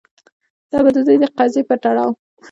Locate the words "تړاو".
1.83-2.09